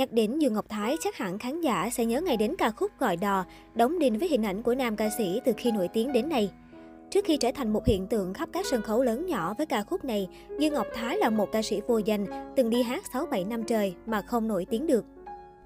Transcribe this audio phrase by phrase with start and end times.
[0.00, 2.90] Nhắc đến Dương Ngọc Thái, chắc hẳn khán giả sẽ nhớ ngay đến ca khúc
[2.98, 6.12] Gọi Đò, đóng đinh với hình ảnh của nam ca sĩ từ khi nổi tiếng
[6.12, 6.50] đến nay.
[7.10, 9.82] Trước khi trở thành một hiện tượng khắp các sân khấu lớn nhỏ với ca
[9.82, 10.28] khúc này,
[10.58, 12.26] Dương Ngọc Thái là một ca sĩ vô danh,
[12.56, 15.04] từng đi hát 6-7 năm trời mà không nổi tiếng được.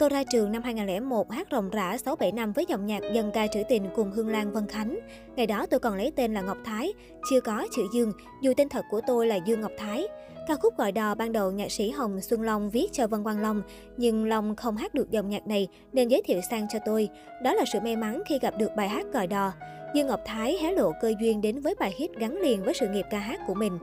[0.00, 3.46] Tôi ra trường năm 2001 hát rộng rã 6-7 năm với dòng nhạc dân ca
[3.46, 4.98] trữ tình cùng Hương Lan Vân Khánh.
[5.36, 6.92] Ngày đó tôi còn lấy tên là Ngọc Thái,
[7.30, 10.06] chưa có chữ Dương, dù tên thật của tôi là Dương Ngọc Thái.
[10.48, 13.40] Ca khúc gọi đò ban đầu nhạc sĩ Hồng Xuân Long viết cho Vân Quang
[13.40, 13.62] Long,
[13.96, 17.08] nhưng Long không hát được dòng nhạc này nên giới thiệu sang cho tôi.
[17.44, 19.52] Đó là sự may mắn khi gặp được bài hát gọi đò.
[19.94, 22.88] Dương Ngọc Thái hé lộ cơ duyên đến với bài hit gắn liền với sự
[22.88, 23.78] nghiệp ca hát của mình.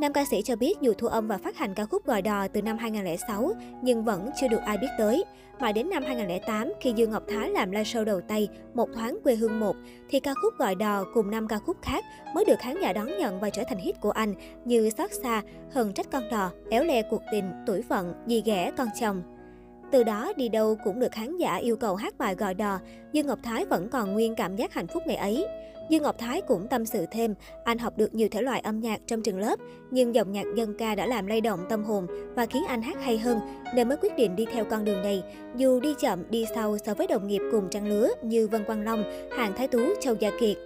[0.00, 2.48] Nam ca sĩ cho biết dù thu âm và phát hành ca khúc Gọi đò
[2.48, 5.24] từ năm 2006 nhưng vẫn chưa được ai biết tới.
[5.60, 9.18] Mãi đến năm 2008 khi Dương Ngọc Thái làm live show đầu tay Một thoáng
[9.24, 9.76] quê hương một
[10.10, 12.04] thì ca khúc Gọi đò cùng năm ca khúc khác
[12.34, 15.42] mới được khán giả đón nhận và trở thành hit của anh như Xót xa,
[15.72, 19.22] Hờn trách con đò, Éo le cuộc tình, Tuổi phận, Dì ghẻ con chồng.
[19.90, 22.78] Từ đó đi đâu cũng được khán giả yêu cầu hát bài gọi đò,
[23.12, 25.46] Dương Ngọc Thái vẫn còn nguyên cảm giác hạnh phúc ngày ấy.
[25.88, 29.00] Dương Ngọc Thái cũng tâm sự thêm, anh học được nhiều thể loại âm nhạc
[29.06, 29.58] trong trường lớp,
[29.90, 32.96] nhưng dòng nhạc dân ca đã làm lay động tâm hồn và khiến anh hát
[33.04, 33.40] hay hơn,
[33.74, 35.22] nên mới quyết định đi theo con đường này,
[35.56, 38.84] dù đi chậm đi sau so với đồng nghiệp cùng trang lứa như Vân Quang
[38.84, 39.04] Long,
[39.36, 40.56] Hàng Thái Tú, Châu Gia Kiệt.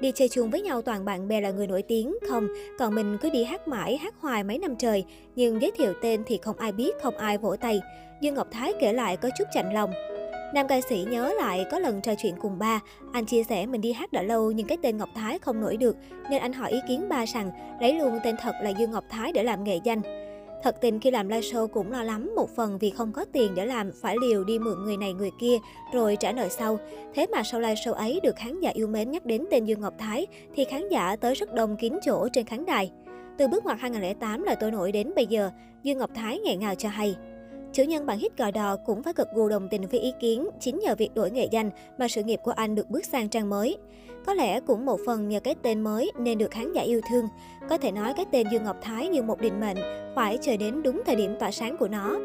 [0.00, 3.18] Đi chơi chung với nhau toàn bạn bè là người nổi tiếng, không, còn mình
[3.20, 5.04] cứ đi hát mãi, hát hoài mấy năm trời,
[5.36, 7.80] nhưng giới thiệu tên thì không ai biết, không ai vỗ tay.
[8.20, 9.92] Dương Ngọc Thái kể lại có chút chạnh lòng.
[10.54, 12.80] Nam ca sĩ nhớ lại có lần trò chuyện cùng ba,
[13.12, 15.76] anh chia sẻ mình đi hát đã lâu nhưng cái tên Ngọc Thái không nổi
[15.76, 15.96] được,
[16.30, 19.32] nên anh hỏi ý kiến ba rằng lấy luôn tên thật là Dương Ngọc Thái
[19.32, 20.23] để làm nghệ danh.
[20.64, 23.54] Thật tình khi làm live show cũng lo lắm, một phần vì không có tiền
[23.54, 25.58] để làm, phải liều đi mượn người này người kia,
[25.92, 26.78] rồi trả nợ sau.
[27.14, 29.80] Thế mà sau live show ấy được khán giả yêu mến nhắc đến tên Dương
[29.80, 32.90] Ngọc Thái, thì khán giả tới rất đông kín chỗ trên khán đài.
[33.38, 35.50] Từ bước ngoặt 2008 là tôi nổi đến bây giờ,
[35.82, 37.16] Dương Ngọc Thái nghẹn ngào cho hay.
[37.72, 40.48] Chủ nhân bản hit gò đò cũng phải cực gù đồng tình với ý kiến,
[40.60, 43.50] chính nhờ việc đổi nghệ danh mà sự nghiệp của anh được bước sang trang
[43.50, 43.76] mới.
[44.26, 47.28] Có lẽ cũng một phần nhờ cái tên mới nên được khán giả yêu thương.
[47.68, 49.76] Có thể nói cái tên Dương Ngọc Thái như một định mệnh,
[50.14, 52.18] phải chờ đến đúng thời điểm tỏa sáng của nó.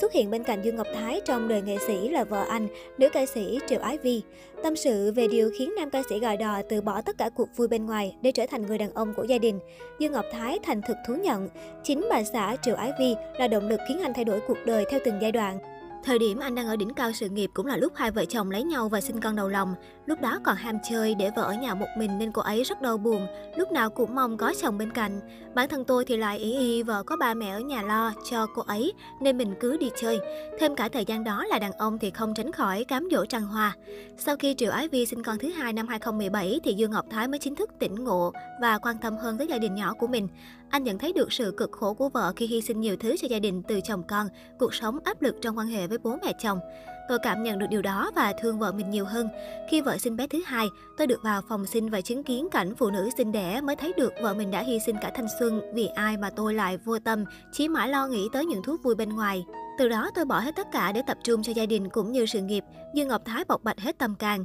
[0.00, 2.68] Xuất hiện bên cạnh Dương Ngọc Thái trong đời nghệ sĩ là vợ anh,
[2.98, 4.22] nữ ca sĩ Triệu Ái Vi.
[4.62, 7.48] Tâm sự về điều khiến nam ca sĩ gà đò từ bỏ tất cả cuộc
[7.56, 9.60] vui bên ngoài để trở thành người đàn ông của gia đình.
[9.98, 11.48] Dương Ngọc Thái thành thực thú nhận,
[11.82, 14.84] chính bà xã Triệu Ái Vi là động lực khiến anh thay đổi cuộc đời
[14.90, 15.58] theo từng giai đoạn.
[16.04, 18.50] Thời điểm anh đang ở đỉnh cao sự nghiệp cũng là lúc hai vợ chồng
[18.50, 19.74] lấy nhau và sinh con đầu lòng.
[20.06, 22.82] Lúc đó còn ham chơi để vợ ở nhà một mình nên cô ấy rất
[22.82, 23.26] đau buồn,
[23.56, 25.20] lúc nào cũng mong có chồng bên cạnh.
[25.54, 28.46] Bản thân tôi thì lại ý y vợ có ba mẹ ở nhà lo cho
[28.54, 30.18] cô ấy nên mình cứ đi chơi.
[30.58, 33.46] Thêm cả thời gian đó là đàn ông thì không tránh khỏi cám dỗ trăng
[33.46, 33.76] hoa.
[34.18, 37.28] Sau khi Triệu Ái Vi sinh con thứ hai năm 2017 thì Dương Ngọc Thái
[37.28, 40.28] mới chính thức tỉnh ngộ và quan tâm hơn tới gia đình nhỏ của mình.
[40.70, 43.28] Anh nhận thấy được sự cực khổ của vợ khi hy sinh nhiều thứ cho
[43.28, 44.26] gia đình từ chồng con,
[44.58, 46.60] cuộc sống áp lực trong quan hệ với bố mẹ chồng.
[47.08, 49.28] Tôi cảm nhận được điều đó và thương vợ mình nhiều hơn.
[49.68, 50.66] Khi vợ sinh bé thứ hai,
[50.96, 53.92] tôi được vào phòng sinh và chứng kiến cảnh phụ nữ sinh đẻ mới thấy
[53.96, 56.98] được vợ mình đã hy sinh cả thanh xuân vì ai mà tôi lại vô
[56.98, 59.44] tâm, chỉ mãi lo nghĩ tới những thú vui bên ngoài.
[59.78, 62.26] Từ đó tôi bỏ hết tất cả để tập trung cho gia đình cũng như
[62.26, 62.64] sự nghiệp.
[62.94, 64.44] Dương Ngọc Thái bộc bạch hết tâm can.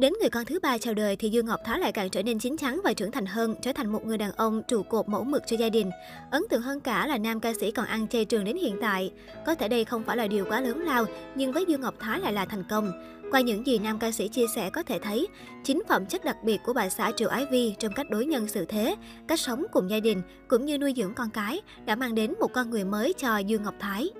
[0.00, 2.38] Đến người con thứ ba chào đời thì Dương Ngọc Thái lại càng trở nên
[2.38, 5.24] chín chắn và trưởng thành hơn, trở thành một người đàn ông trụ cột mẫu
[5.24, 5.90] mực cho gia đình.
[6.30, 9.12] Ấn tượng hơn cả là nam ca sĩ còn ăn chay trường đến hiện tại.
[9.46, 12.20] Có thể đây không phải là điều quá lớn lao, nhưng với Dương Ngọc Thái
[12.20, 12.92] lại là thành công.
[13.30, 15.28] Qua những gì nam ca sĩ chia sẻ có thể thấy,
[15.64, 18.48] chính phẩm chất đặc biệt của bà xã Triệu Ái Vi trong cách đối nhân
[18.48, 18.96] xử thế,
[19.28, 22.52] cách sống cùng gia đình cũng như nuôi dưỡng con cái đã mang đến một
[22.52, 24.10] con người mới cho Dương Ngọc Thái.